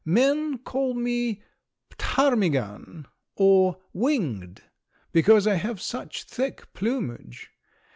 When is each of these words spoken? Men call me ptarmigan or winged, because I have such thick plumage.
Men 0.03 0.57
call 0.57 0.95
me 0.95 1.43
ptarmigan 1.91 3.05
or 3.35 3.79
winged, 3.93 4.63
because 5.11 5.45
I 5.45 5.53
have 5.53 5.79
such 5.79 6.23
thick 6.23 6.73
plumage. 6.73 7.51